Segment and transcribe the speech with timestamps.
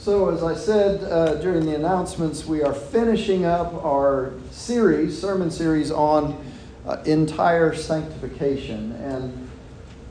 [0.00, 5.50] So, as I said uh, during the announcements, we are finishing up our series, sermon
[5.50, 6.40] series on
[6.86, 8.92] uh, entire sanctification.
[8.92, 9.50] And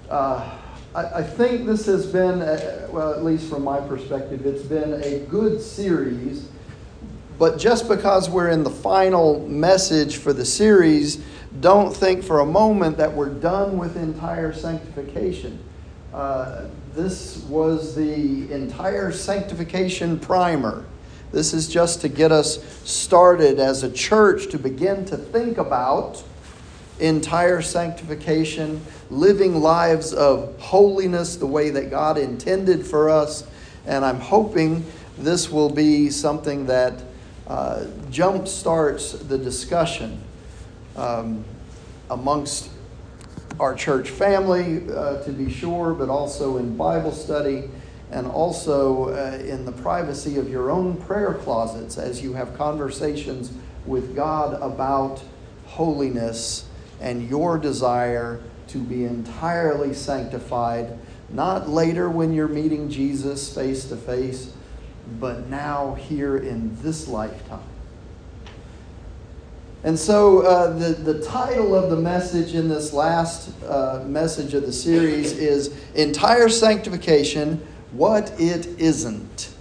[0.10, 0.58] uh,
[0.94, 5.02] I, I, think this has been, a, well, at least from my perspective, it's been
[5.02, 6.50] a good series.
[7.40, 11.24] But just because we're in the final message for the series,
[11.62, 15.64] don't think for a moment that we're done with entire sanctification.
[16.98, 20.84] This was the entire sanctification primer.
[21.31, 22.58] This is just to get us
[22.89, 26.23] started as a church to begin to think about
[26.99, 28.81] entire sanctification,
[29.12, 33.45] living lives of holiness the way that God intended for us.
[33.86, 34.84] And I'm hoping
[35.20, 37.03] this will be something that
[37.45, 40.20] uh, jump starts the discussion
[40.95, 41.45] um,
[42.09, 42.72] amongst
[43.59, 47.70] our church family, uh, to be sure, but also in Bible study
[48.11, 53.52] and also uh, in the privacy of your own prayer closets as you have conversations
[53.86, 55.22] with God about
[55.66, 56.66] holiness
[57.02, 60.97] and your desire to be entirely sanctified,
[61.30, 64.53] not later when you're meeting Jesus face to face,
[65.19, 67.77] but now here in this lifetime.
[69.83, 74.66] And so, uh, the, the title of the message in this last uh, message of
[74.66, 79.53] the series is Entire Sanctification What It Isn't.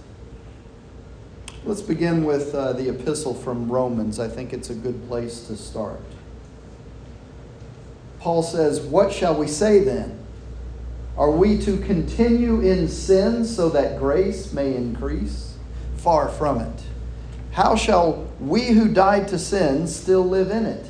[1.63, 4.19] Let's begin with uh, the epistle from Romans.
[4.19, 6.01] I think it's a good place to start.
[8.19, 10.17] Paul says, What shall we say then?
[11.17, 15.57] Are we to continue in sin so that grace may increase?
[15.97, 16.83] Far from it.
[17.57, 20.85] How shall we who died to sin still live in it?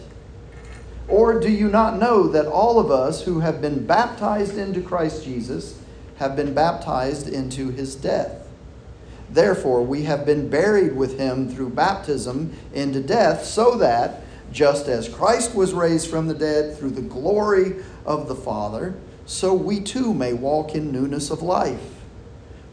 [1.08, 5.24] Or do you not know that all of us who have been baptized into Christ
[5.24, 5.80] Jesus
[6.18, 8.50] have been baptized into his death?
[9.30, 15.08] Therefore, we have been buried with him through baptism into death, so that, just as
[15.08, 18.94] Christ was raised from the dead through the glory of the Father,
[19.26, 21.97] so we too may walk in newness of life.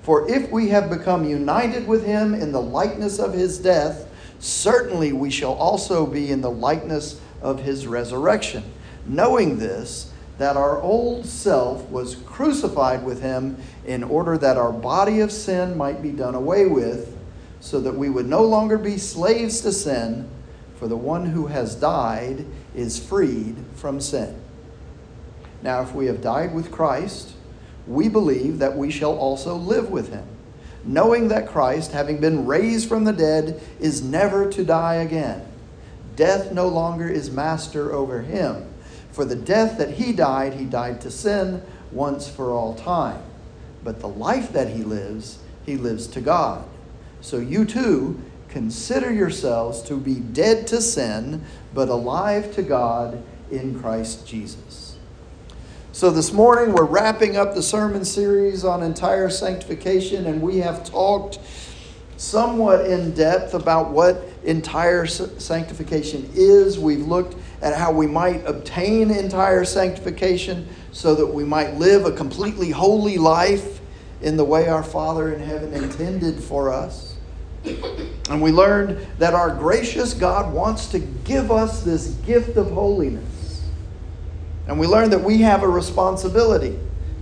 [0.05, 4.07] For if we have become united with him in the likeness of his death,
[4.39, 8.63] certainly we shall also be in the likeness of his resurrection.
[9.07, 13.57] Knowing this, that our old self was crucified with him
[13.87, 17.17] in order that our body of sin might be done away with,
[17.61, 20.29] so that we would no longer be slaves to sin,
[20.77, 22.45] for the one who has died
[22.75, 24.39] is freed from sin.
[25.63, 27.34] Now, if we have died with Christ,
[27.87, 30.27] we believe that we shall also live with him,
[30.85, 35.47] knowing that Christ, having been raised from the dead, is never to die again.
[36.17, 38.73] Death no longer is master over him.
[39.13, 41.63] For the death that he died, he died to sin
[41.93, 43.23] once for all time.
[43.83, 46.65] But the life that he lives, he lives to God.
[47.21, 53.81] So you too consider yourselves to be dead to sin, but alive to God in
[53.81, 54.84] Christ Jesus.
[55.95, 60.83] So, this morning we're wrapping up the sermon series on entire sanctification, and we have
[60.83, 61.39] talked
[62.17, 66.81] somewhat in depth about what entire sanctification is.
[66.81, 72.11] We've looked at how we might obtain entire sanctification so that we might live a
[72.11, 73.79] completely holy life
[74.21, 77.15] in the way our Father in heaven intended for us.
[77.65, 83.34] And we learned that our gracious God wants to give us this gift of holiness.
[84.67, 86.79] And we learn that we have a responsibility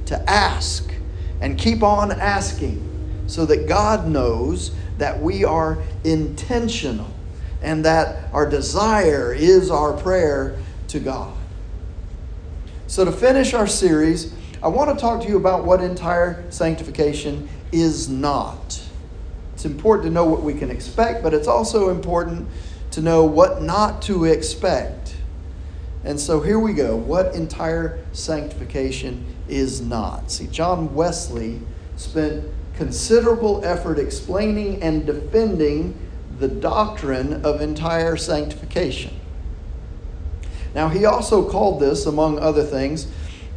[0.06, 0.92] to ask
[1.40, 2.88] and keep on asking
[3.26, 7.12] so that God knows that we are intentional
[7.62, 10.58] and that our desire is our prayer
[10.88, 11.34] to God.
[12.86, 17.48] So, to finish our series, I want to talk to you about what entire sanctification
[17.72, 18.80] is not.
[19.54, 22.48] It's important to know what we can expect, but it's also important
[22.92, 25.01] to know what not to expect.
[26.04, 26.96] And so here we go.
[26.96, 30.30] What entire sanctification is not.
[30.30, 31.60] See, John Wesley
[31.96, 32.44] spent
[32.74, 35.96] considerable effort explaining and defending
[36.38, 39.14] the doctrine of entire sanctification.
[40.74, 43.06] Now, he also called this, among other things,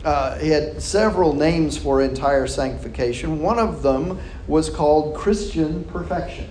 [0.04, 3.42] uh, he had several names for entire sanctification.
[3.42, 6.50] One of them was called Christian perfection.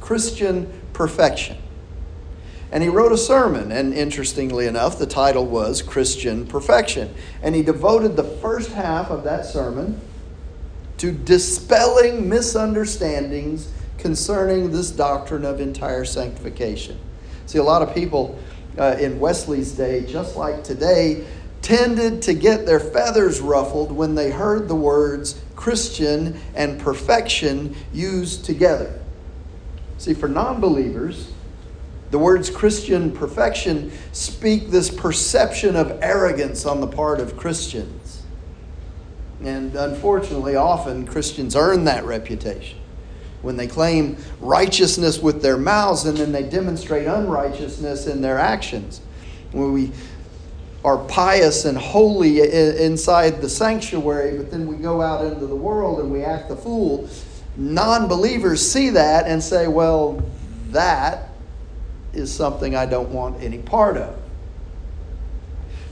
[0.00, 1.58] Christian perfection.
[2.72, 7.14] And he wrote a sermon, and interestingly enough, the title was Christian Perfection.
[7.42, 10.00] And he devoted the first half of that sermon
[10.98, 16.98] to dispelling misunderstandings concerning this doctrine of entire sanctification.
[17.46, 18.38] See, a lot of people
[18.78, 21.24] uh, in Wesley's day, just like today,
[21.62, 28.44] tended to get their feathers ruffled when they heard the words Christian and perfection used
[28.44, 28.98] together.
[29.98, 31.32] See, for non believers,
[32.16, 38.22] the words Christian perfection speak this perception of arrogance on the part of Christians.
[39.44, 42.78] And unfortunately, often Christians earn that reputation
[43.42, 49.02] when they claim righteousness with their mouths and then they demonstrate unrighteousness in their actions.
[49.52, 49.92] When we
[50.86, 56.00] are pious and holy inside the sanctuary, but then we go out into the world
[56.00, 57.10] and we act the fool,
[57.58, 60.24] non believers see that and say, well,
[60.70, 61.25] that
[62.16, 64.16] is something I don't want any part of.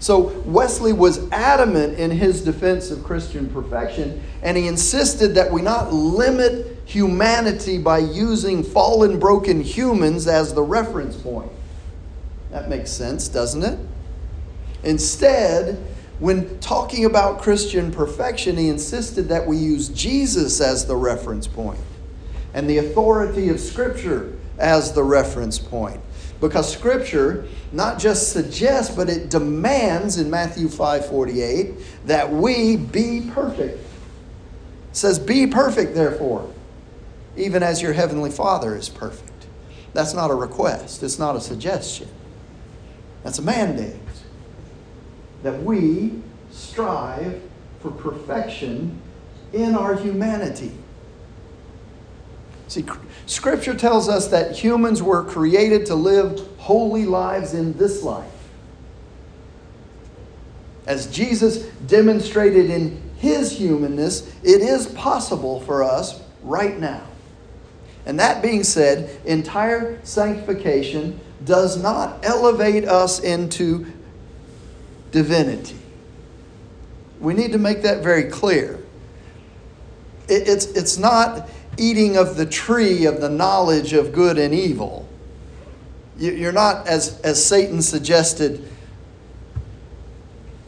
[0.01, 5.63] So Wesley was adamant in his defense of Christian perfection, and he insisted that we
[5.63, 11.51] not limit humanity by using fallen, broken humans as the reference point.
[12.51, 13.79] That makes sense, doesn't it?
[14.83, 15.83] Instead,
[16.19, 21.81] when talking about Christian perfection, he insisted that we use Jesus as the reference point
[22.53, 26.01] and the authority of Scripture as the reference point.
[26.41, 31.75] Because Scripture not just suggests, but it demands in Matthew 5:48
[32.07, 33.79] that we be perfect.
[33.79, 36.51] It says, Be perfect, therefore,
[37.37, 39.47] even as your heavenly Father is perfect.
[39.93, 42.09] That's not a request, it's not a suggestion.
[43.23, 43.97] That's a mandate.
[45.43, 46.13] That we
[46.51, 47.41] strive
[47.81, 49.01] for perfection
[49.53, 50.73] in our humanity.
[52.69, 52.85] See,
[53.27, 58.31] Scripture tells us that humans were created to live holy lives in this life.
[60.87, 67.03] As Jesus demonstrated in his humanness, it is possible for us right now.
[68.07, 73.87] And that being said, entire sanctification does not elevate us into
[75.11, 75.77] divinity.
[77.21, 78.79] We need to make that very clear.
[80.29, 85.09] it's, it's not eating of the tree of the knowledge of good and evil.
[86.19, 88.69] You're not, as, as Satan suggested,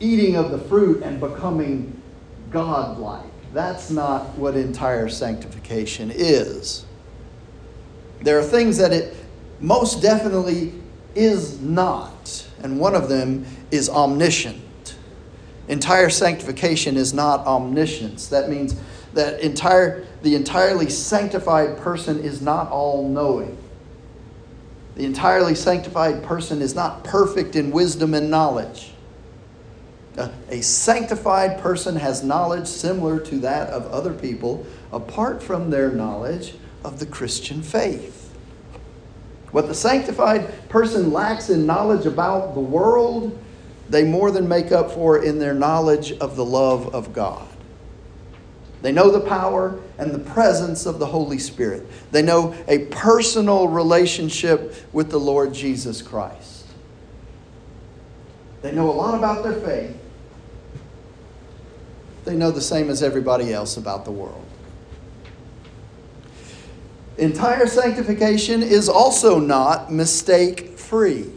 [0.01, 2.01] eating of the fruit and becoming
[2.51, 3.25] godlike.
[3.53, 6.85] That's not what entire sanctification is.
[8.23, 9.17] There are things that it
[9.61, 10.75] most definitely
[11.15, 14.97] is not, and one of them is omniscient.
[15.69, 18.29] Entire sanctification is not omniscience.
[18.29, 18.77] That means
[19.17, 23.59] that entire the entirely sanctified person is not all knowing.
[24.95, 28.93] The entirely sanctified person is not perfect in wisdom and knowledge.
[30.49, 36.55] A sanctified person has knowledge similar to that of other people, apart from their knowledge
[36.83, 38.35] of the Christian faith.
[39.51, 43.39] What the sanctified person lacks in knowledge about the world,
[43.91, 47.56] they more than make up for in their knowledge of the love of God.
[48.87, 51.89] They know the power and the presence of the Holy Spirit.
[52.13, 56.67] They know a personal relationship with the Lord Jesus Christ.
[58.63, 59.99] They know a lot about their faith.
[62.27, 64.47] They know the same as everybody else about the world.
[67.19, 71.29] Entire sanctification is also not mistake free.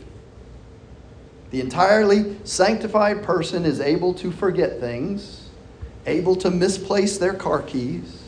[1.50, 5.39] The entirely sanctified person is able to forget things
[6.06, 8.24] able to misplace their car keys,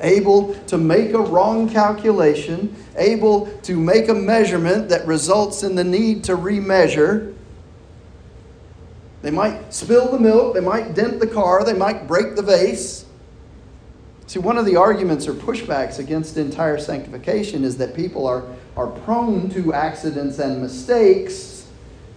[0.00, 5.84] able to make a wrong calculation, able to make a measurement that results in the
[5.84, 7.34] need to remeasure.
[9.22, 13.06] They might spill the milk, they might dent the car, they might break the vase.
[14.26, 18.44] See, one of the arguments or pushbacks against entire sanctification is that people are,
[18.76, 21.53] are prone to accidents and mistakes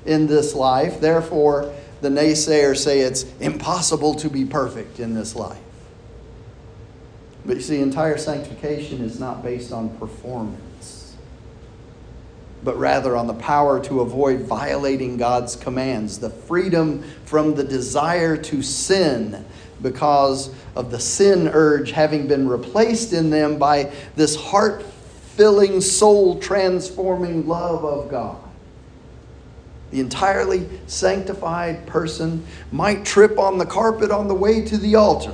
[0.07, 0.99] in this life.
[0.99, 5.59] Therefore, the naysayers say it's impossible to be perfect in this life.
[7.45, 11.15] But you see, entire sanctification is not based on performance,
[12.63, 18.35] but rather on the power to avoid violating God's commands, the freedom from the desire
[18.35, 19.45] to sin
[19.81, 24.83] because of the sin urge having been replaced in them by this heart
[25.35, 28.46] filling, soul transforming love of God.
[29.91, 35.33] The entirely sanctified person might trip on the carpet on the way to the altar.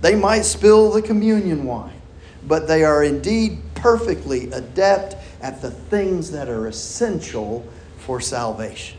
[0.00, 2.00] They might spill the communion wine,
[2.46, 7.66] but they are indeed perfectly adept at the things that are essential
[7.98, 8.98] for salvation.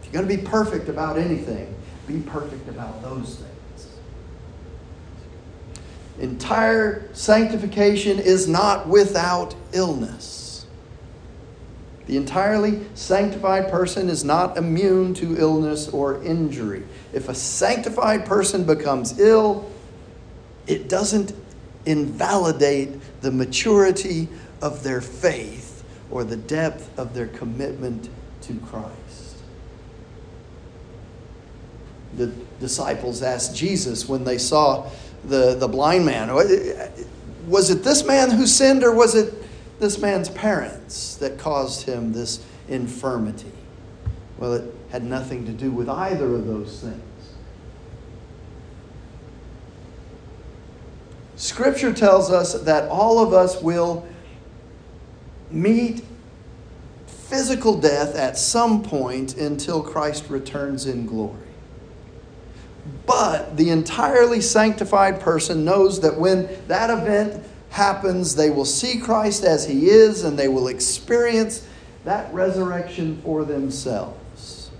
[0.00, 1.74] If you're going to be perfect about anything,
[2.06, 3.96] be perfect about those things.
[6.18, 10.45] Entire sanctification is not without illness.
[12.06, 16.84] The entirely sanctified person is not immune to illness or injury.
[17.12, 19.70] If a sanctified person becomes ill,
[20.66, 21.32] it doesn't
[21.84, 24.28] invalidate the maturity
[24.62, 28.08] of their faith or the depth of their commitment
[28.42, 29.36] to Christ.
[32.16, 32.28] The
[32.60, 34.88] disciples asked Jesus when they saw
[35.24, 36.32] the, the blind man,
[37.46, 39.34] was it this man who sinned or was it
[39.78, 43.52] this man's parents that caused him this infirmity?
[44.38, 47.02] Well, it had nothing to do with either of those things.
[51.36, 54.06] Scripture tells us that all of us will
[55.50, 56.02] meet
[57.06, 61.36] physical death at some point until Christ returns in glory.
[63.04, 67.44] But the entirely sanctified person knows that when that event
[67.76, 71.66] happens, they will see Christ as he is and they will experience
[72.04, 74.70] that resurrection for themselves.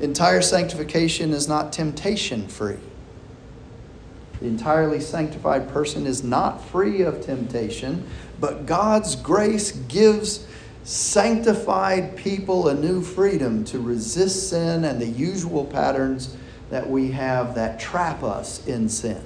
[0.00, 2.78] Entire sanctification is not temptation free.
[4.40, 8.06] The entirely sanctified person is not free of temptation,
[8.38, 10.46] but God's grace gives
[10.84, 16.36] sanctified people a new freedom to resist sin and the usual patterns
[16.70, 19.22] that we have that trap us in sin.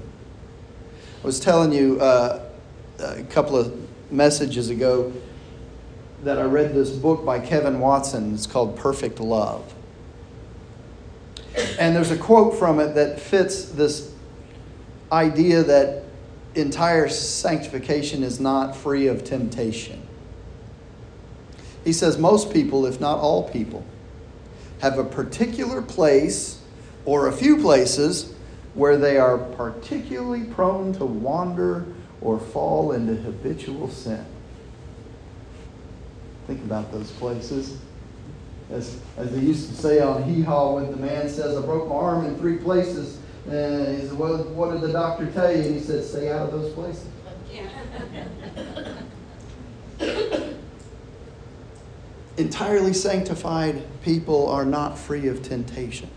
[1.23, 2.43] I was telling you uh,
[2.99, 3.73] a couple of
[4.11, 5.13] messages ago
[6.25, 8.35] that I read this book by Kevin Watson.
[8.35, 9.73] It's called Perfect Love.
[11.79, 14.13] And there's a quote from it that fits this
[15.13, 16.03] idea that
[16.57, 20.03] entire sanctification is not free of temptation.
[21.85, 23.85] He says most people, if not all people,
[24.81, 26.61] have a particular place
[27.05, 28.32] or a few places
[28.75, 31.87] where they are particularly prone to wander
[32.21, 34.25] or fall into habitual sin.
[36.47, 37.79] Think about those places.
[38.71, 41.89] As, as they used to say on Hee Haw, when the man says, I broke
[41.89, 45.63] my arm in three places, and he said, Well, what did the doctor tell you?
[45.63, 47.07] And he said, Stay out of those places.
[52.39, 56.09] Entirely sanctified people are not free of temptation.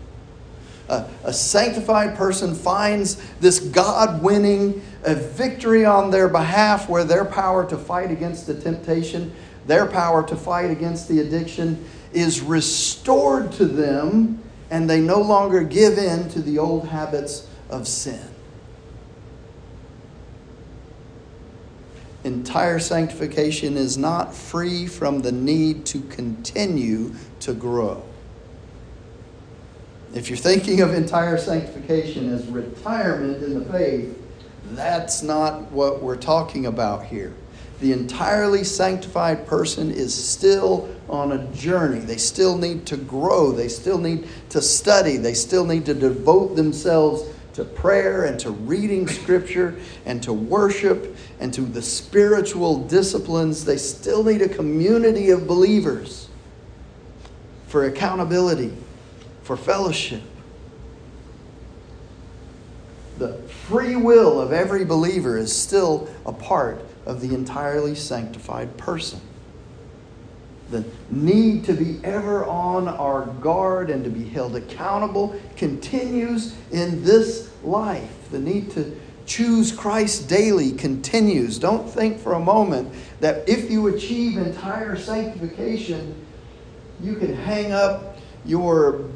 [0.88, 7.24] Uh, a sanctified person finds this God winning a victory on their behalf where their
[7.24, 9.34] power to fight against the temptation,
[9.66, 15.62] their power to fight against the addiction is restored to them and they no longer
[15.62, 18.20] give in to the old habits of sin.
[22.22, 28.02] Entire sanctification is not free from the need to continue to grow.
[30.16, 34.16] If you're thinking of entire sanctification as retirement in the faith,
[34.70, 37.32] that's not what we're talking about here
[37.80, 41.98] the entirely sanctified person is still on a journey.
[41.98, 43.52] They still need to grow.
[43.52, 45.18] They still need to study.
[45.18, 51.16] They still need to devote themselves to prayer and to reading scripture and to worship
[51.38, 53.64] and to the spiritual disciplines.
[53.64, 56.28] They still need a community of believers
[57.66, 58.72] for accountability,
[59.46, 60.22] for fellowship.
[63.18, 63.34] The
[63.68, 69.20] free will of every believer is still a part of the entirely sanctified person.
[70.70, 77.04] The need to be ever on our guard and to be held accountable continues in
[77.04, 78.10] this life.
[78.32, 81.60] The need to choose Christ daily continues.
[81.60, 86.16] Don't think for a moment that if you achieve entire sanctification,
[87.00, 89.08] you can hang up your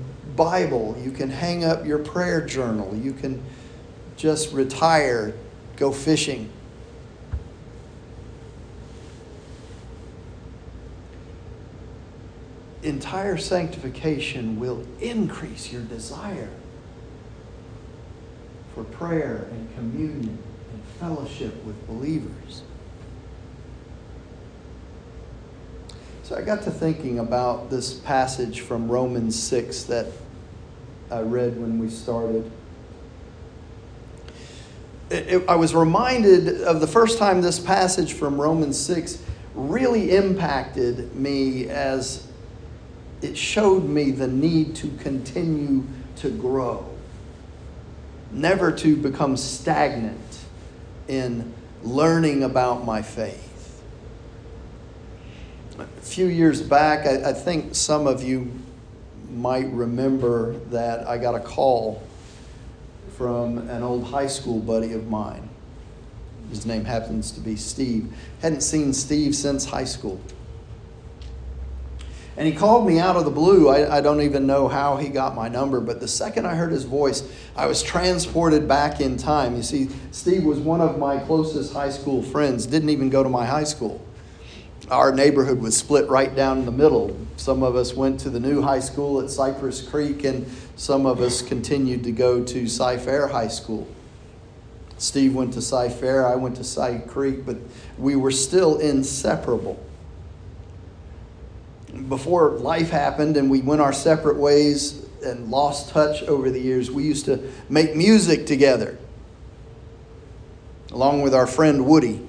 [0.44, 3.42] Bible, you can hang up your prayer journal, you can
[4.16, 5.34] just retire,
[5.76, 6.50] go fishing.
[12.82, 16.48] entire sanctification will increase your desire
[18.74, 20.38] for prayer and communion
[20.72, 22.62] and fellowship with believers.
[26.22, 30.06] So I got to thinking about this passage from Romans 6 that
[31.10, 32.50] I read when we started.
[35.10, 39.20] It, it, I was reminded of the first time this passage from Romans 6
[39.54, 42.28] really impacted me as
[43.22, 45.84] it showed me the need to continue
[46.16, 46.86] to grow,
[48.30, 50.38] never to become stagnant
[51.08, 51.52] in
[51.82, 53.82] learning about my faith.
[55.78, 58.52] A few years back, I, I think some of you
[59.30, 62.02] might remember that I got a call
[63.16, 65.48] from an old high school buddy of mine.
[66.50, 68.12] His name happens to be Steve.
[68.42, 70.20] Hadn't seen Steve since high school.
[72.36, 73.68] And he called me out of the blue.
[73.68, 76.72] I, I, don't even know how he got my number, but the second I heard
[76.72, 79.56] his voice, I was transported back in time.
[79.56, 83.28] You see, Steve was one of my closest high school friends, didn't even go to
[83.28, 84.00] my high school.
[84.90, 87.16] Our neighborhood was split right down the middle.
[87.36, 91.20] Some of us went to the new high school at Cypress Creek, and some of
[91.20, 93.86] us continued to go to Cy Fair High School.
[94.98, 97.56] Steve went to Cy Fair, I went to Cy Creek, but
[97.98, 99.78] we were still inseparable
[102.08, 106.90] before life happened and we went our separate ways and lost touch over the years,
[106.90, 108.98] we used to make music together,
[110.92, 112.26] along with our friend Woody.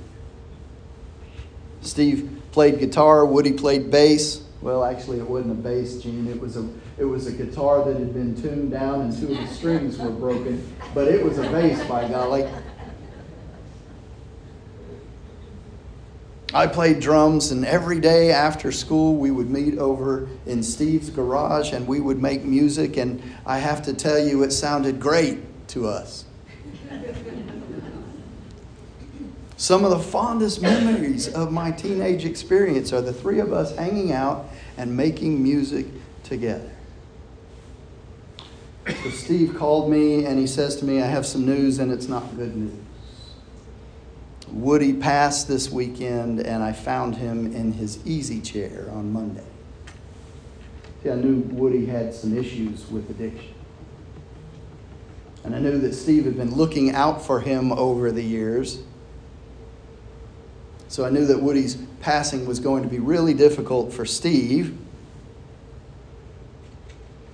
[1.81, 4.43] Steve played guitar, Woody played bass.
[4.61, 6.27] Well, actually, it wasn't a bass, Gene.
[6.27, 6.67] It was a
[6.97, 10.11] it was a guitar that had been tuned down and two of the strings were
[10.11, 12.47] broken, but it was a bass, by golly.
[16.53, 21.71] I played drums, and every day after school, we would meet over in Steve's garage
[21.71, 22.97] and we would make music.
[22.97, 25.39] And I have to tell you, it sounded great
[25.69, 26.25] to us.
[29.61, 34.11] Some of the fondest memories of my teenage experience are the three of us hanging
[34.11, 35.85] out and making music
[36.23, 36.71] together.
[38.87, 42.07] So Steve called me and he says to me, I have some news and it's
[42.07, 42.73] not good news.
[44.47, 49.45] Woody passed this weekend, and I found him in his easy chair on Monday.
[51.03, 53.53] See, I knew Woody had some issues with addiction.
[55.43, 58.79] And I knew that Steve had been looking out for him over the years.
[60.91, 64.77] So I knew that Woody's passing was going to be really difficult for Steve.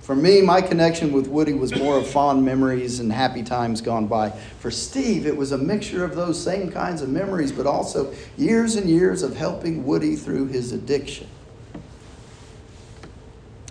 [0.00, 4.06] For me, my connection with Woody was more of fond memories and happy times gone
[4.06, 4.30] by.
[4.60, 8.76] For Steve, it was a mixture of those same kinds of memories, but also years
[8.76, 11.26] and years of helping Woody through his addiction.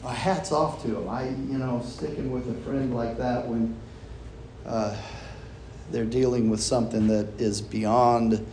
[0.03, 1.07] My hat's off to him.
[1.07, 3.73] I, you know, sticking with a friend like that when
[4.65, 4.97] uh,
[5.91, 8.45] they're dealing with something that is beyond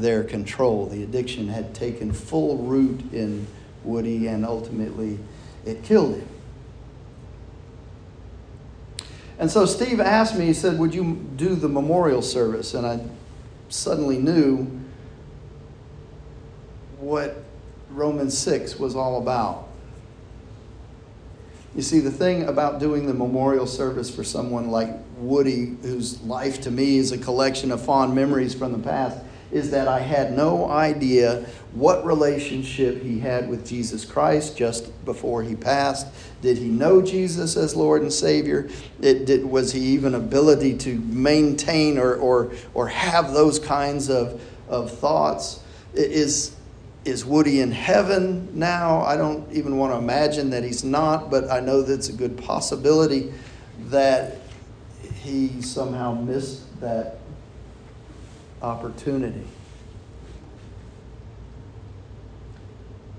[0.00, 0.86] their control.
[0.86, 3.46] The addiction had taken full root in
[3.84, 5.18] Woody, and ultimately
[5.64, 6.28] it killed him.
[9.38, 12.74] And so Steve asked me, he said, Would you do the memorial service?
[12.74, 13.00] And I
[13.68, 14.66] suddenly knew
[16.98, 17.44] what
[17.90, 19.68] Romans 6 was all about.
[21.76, 26.60] You see, the thing about doing the memorial service for someone like Woody, whose life
[26.62, 29.18] to me is a collection of fond memories from the past,
[29.50, 35.42] is that I had no idea what relationship he had with Jesus Christ just before
[35.42, 36.06] he passed.
[36.42, 38.68] Did he know Jesus as Lord and Savior?
[39.00, 44.40] It, did, was he even ability to maintain or, or, or have those kinds of,
[44.68, 45.60] of thoughts?
[45.94, 46.54] Is,
[47.04, 49.00] is Woody in heaven now?
[49.02, 52.36] I don't even want to imagine that he's not, but I know that's a good
[52.36, 53.32] possibility
[53.86, 54.36] that
[55.22, 57.18] he somehow missed that
[58.62, 59.44] opportunity.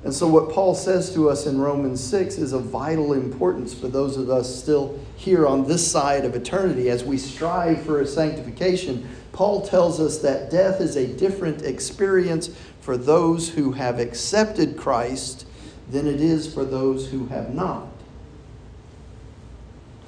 [0.04, 3.90] And so, what Paul says to us in Romans 6 is of vital importance for
[3.90, 8.08] those of us still here on this side of eternity as we strive for a
[8.08, 9.10] sanctification.
[9.34, 12.50] Paul tells us that death is a different experience
[12.80, 15.46] for those who have accepted Christ
[15.90, 17.88] than it is for those who have not.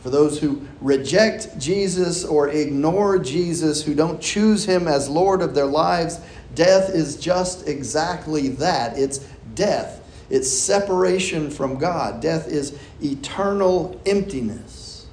[0.02, 5.54] For those who reject Jesus or ignore Jesus, who don't choose him as Lord of
[5.54, 6.20] their lives,
[6.56, 8.98] death is just exactly that.
[8.98, 9.20] It's
[9.54, 12.20] death, it's separation from God.
[12.20, 15.06] Death is eternal emptiness.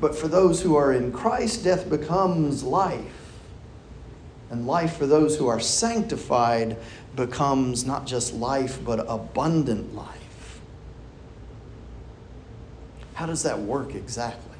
[0.00, 3.12] But for those who are in Christ, death becomes life.
[4.50, 6.76] And life for those who are sanctified
[7.16, 10.15] becomes not just life, but abundant life.
[13.16, 14.58] How does that work exactly?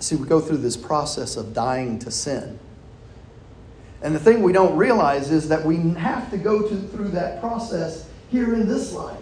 [0.00, 2.58] See, we go through this process of dying to sin.
[4.02, 7.40] And the thing we don't realize is that we have to go to, through that
[7.40, 9.16] process here in this life.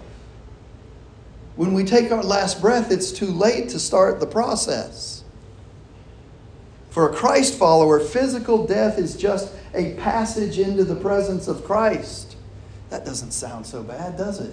[1.54, 5.22] When we take our last breath, it's too late to start the process.
[6.90, 12.34] For a Christ follower, physical death is just a passage into the presence of Christ.
[12.90, 14.52] That doesn't sound so bad, does it?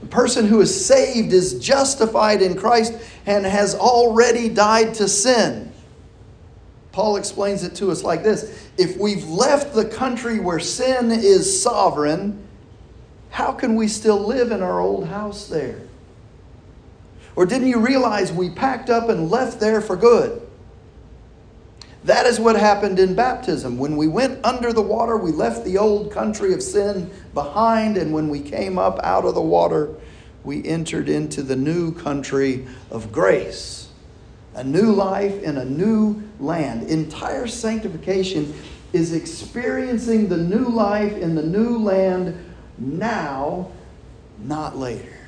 [0.00, 2.94] The person who is saved is justified in Christ
[3.26, 5.72] and has already died to sin.
[6.92, 11.62] Paul explains it to us like this If we've left the country where sin is
[11.62, 12.46] sovereign,
[13.30, 15.82] how can we still live in our old house there?
[17.34, 20.45] Or didn't you realize we packed up and left there for good?
[22.06, 23.78] That is what happened in baptism.
[23.78, 28.14] When we went under the water, we left the old country of sin behind, and
[28.14, 29.92] when we came up out of the water,
[30.44, 33.88] we entered into the new country of grace.
[34.54, 36.88] A new life in a new land.
[36.88, 38.54] Entire sanctification
[38.92, 42.38] is experiencing the new life in the new land
[42.78, 43.68] now,
[44.38, 45.25] not later.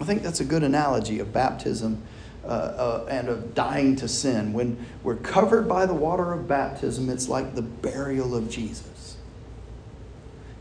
[0.00, 2.02] I think that's a good analogy of baptism
[2.42, 4.54] uh, uh, and of dying to sin.
[4.54, 9.16] When we're covered by the water of baptism, it's like the burial of Jesus.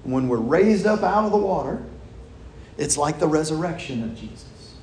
[0.03, 1.83] when we're raised up out of the water,
[2.77, 4.73] it's like the resurrection of Jesus.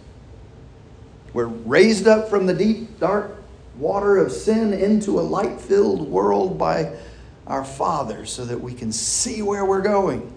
[1.33, 3.42] We're raised up from the deep, dark
[3.77, 6.97] water of sin into a light filled world by
[7.47, 10.33] our Father so that we can see where we're going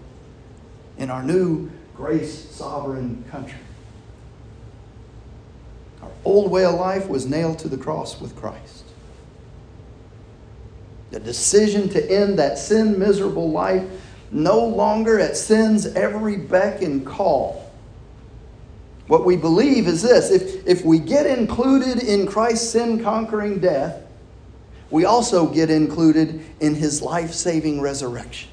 [0.98, 3.58] in our new grace sovereign country.
[6.02, 8.84] Our old way of life was nailed to the cross with Christ.
[11.10, 13.84] The decision to end that sin miserable life
[14.30, 17.70] no longer at sin's every beck and call.
[19.08, 24.04] What we believe is this if, if we get included in Christ's sin conquering death,
[24.90, 28.50] we also get included in his life saving resurrection.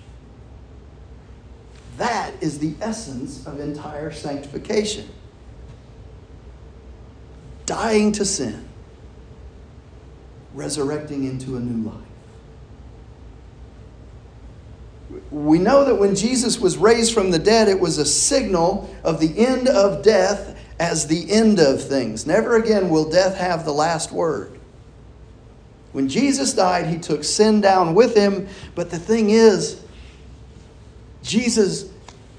[1.97, 5.09] That is the essence of entire sanctification
[7.67, 8.67] dying to sin,
[10.55, 12.01] resurrecting into a new life.
[15.29, 19.19] We know that when Jesus was raised from the dead, it was a signal of
[19.19, 22.25] the end of death as the end of things.
[22.25, 24.59] Never again will death have the last word.
[25.91, 29.81] When Jesus died, he took sin down with him, but the thing is,
[31.21, 31.89] Jesus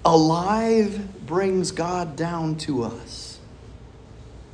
[0.05, 3.28] alive brings God down to us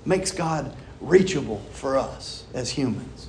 [0.04, 3.28] makes God reachable for us as humans.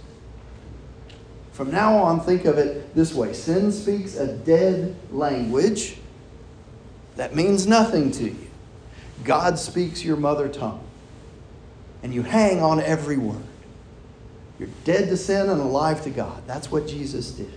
[1.51, 5.97] From now on, think of it this way sin speaks a dead language
[7.15, 8.47] that means nothing to you.
[9.23, 10.85] God speaks your mother tongue,
[12.03, 13.41] and you hang on every word.
[14.59, 16.43] You're dead to sin and alive to God.
[16.47, 17.53] That's what Jesus did.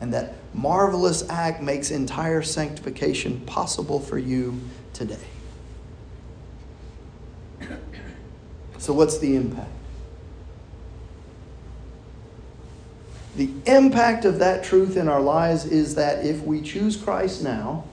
[0.00, 4.60] And that marvelous act makes entire sanctification possible for you
[4.92, 5.16] today.
[8.80, 9.68] So, what's the impact?
[13.36, 17.84] The impact of that truth in our lives is that if we choose Christ now,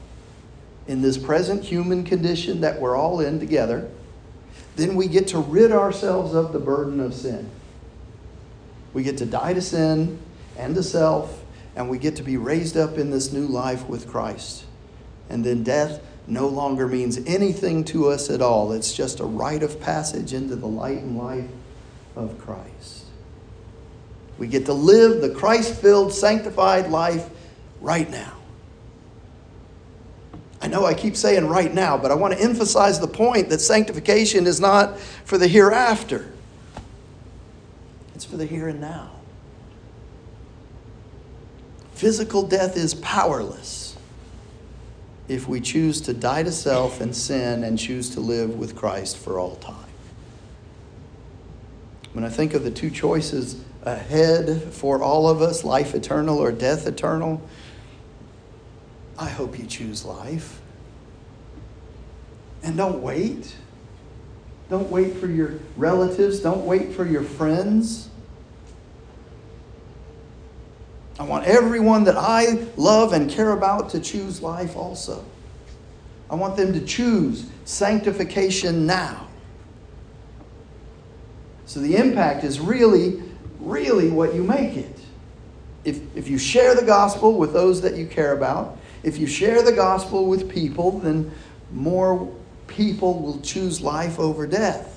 [0.87, 3.89] in this present human condition that we're all in together,
[4.77, 7.49] then we get to rid ourselves of the burden of sin.
[8.93, 10.17] We get to die to sin
[10.57, 11.43] and to self,
[11.75, 14.63] and we get to be raised up in this new life with Christ.
[15.29, 18.73] And then death no longer means anything to us at all.
[18.73, 21.49] It's just a rite of passage into the light and life
[22.15, 23.05] of Christ.
[24.37, 27.29] We get to live the Christ filled, sanctified life
[27.81, 28.33] right now.
[30.61, 33.61] I know I keep saying right now, but I want to emphasize the point that
[33.61, 36.31] sanctification is not for the hereafter,
[38.15, 39.11] it's for the here and now.
[41.93, 43.86] Physical death is powerless
[45.27, 49.17] if we choose to die to self and sin and choose to live with Christ
[49.17, 49.75] for all time.
[52.13, 56.51] When I think of the two choices ahead for all of us life eternal or
[56.51, 57.41] death eternal
[59.17, 60.61] I hope you choose life.
[62.61, 63.55] And don't wait.
[64.69, 66.39] Don't wait for your relatives.
[66.39, 68.09] Don't wait for your friends.
[71.19, 75.23] I want everyone that I love and care about to choose life also.
[76.29, 79.27] I want them to choose sanctification now.
[81.65, 83.23] So the impact is really,
[83.59, 84.99] really what you make it.
[85.83, 89.63] If, if you share the gospel with those that you care about, if you share
[89.63, 91.31] the gospel with people, then
[91.71, 92.33] more
[92.67, 94.96] people will choose life over death.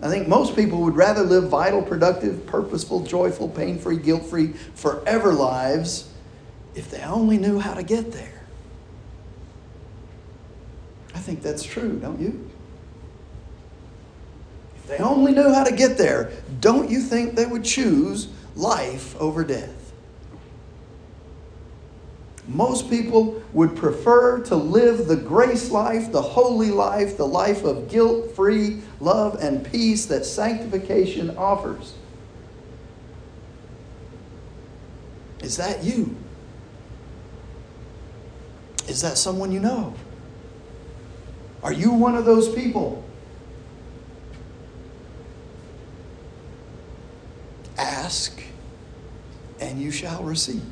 [0.00, 4.48] I think most people would rather live vital, productive, purposeful, joyful, pain free, guilt free,
[4.74, 6.08] forever lives
[6.74, 8.42] if they only knew how to get there.
[11.14, 12.48] I think that's true, don't you?
[14.76, 16.30] If they only knew how to get there,
[16.60, 19.77] don't you think they would choose life over death?
[22.48, 27.90] Most people would prefer to live the grace life, the holy life, the life of
[27.90, 31.94] guilt free love and peace that sanctification offers.
[35.42, 36.16] Is that you?
[38.88, 39.92] Is that someone you know?
[41.62, 43.04] Are you one of those people?
[47.76, 48.42] Ask
[49.60, 50.62] and you shall receive.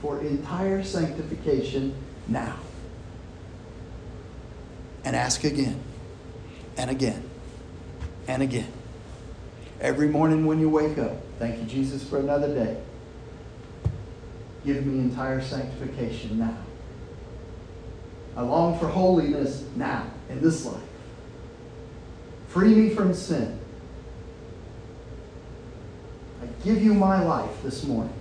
[0.00, 1.94] For entire sanctification
[2.26, 2.56] now.
[5.04, 5.80] And ask again,
[6.76, 7.22] and again,
[8.26, 8.70] and again.
[9.80, 12.80] Every morning when you wake up, thank you, Jesus, for another day.
[14.64, 16.58] Give me entire sanctification now.
[18.36, 20.82] I long for holiness now, in this life.
[22.48, 23.58] Free me from sin.
[26.42, 28.17] I give you my life this morning.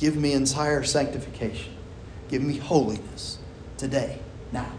[0.00, 1.74] Give me entire sanctification.
[2.30, 3.36] Give me holiness
[3.76, 4.18] today,
[4.50, 4.72] now.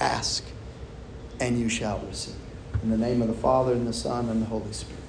[0.00, 0.42] Ask,
[1.38, 2.34] and you shall receive.
[2.82, 5.01] In the name of the Father, and the Son, and the Holy Spirit.